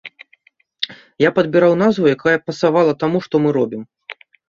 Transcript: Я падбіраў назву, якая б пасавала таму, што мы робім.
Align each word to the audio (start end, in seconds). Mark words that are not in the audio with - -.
Я 1.27 1.33
падбіраў 1.37 1.73
назву, 1.83 2.05
якая 2.17 2.35
б 2.41 2.45
пасавала 2.47 2.99
таму, 3.05 3.17
што 3.31 3.35
мы 3.47 3.57
робім. 3.63 3.81